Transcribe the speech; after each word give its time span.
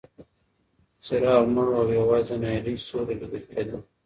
څراغ 1.05 1.43
مړ 1.53 1.67
و 1.71 1.75
او 1.81 1.87
یوازې 1.99 2.35
د 2.39 2.41
ناهیلۍ 2.41 2.75
سیوري 2.85 3.15
لیدل 3.21 3.41
کېدل. 3.51 3.81